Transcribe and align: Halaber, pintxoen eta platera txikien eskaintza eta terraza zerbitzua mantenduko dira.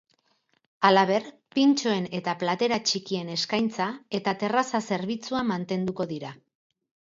Halaber, 0.87 1.27
pintxoen 1.55 2.07
eta 2.21 2.33
platera 2.45 2.79
txikien 2.89 3.31
eskaintza 3.35 3.89
eta 4.21 4.35
terraza 4.47 4.83
zerbitzua 4.91 5.45
mantenduko 5.53 6.11
dira. 6.17 6.37